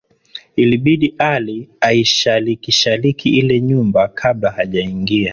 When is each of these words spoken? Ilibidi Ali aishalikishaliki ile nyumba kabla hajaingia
Ilibidi 0.55 1.15
Ali 1.17 1.69
aishalikishaliki 1.81 3.29
ile 3.37 3.61
nyumba 3.61 4.07
kabla 4.07 4.51
hajaingia 4.51 5.29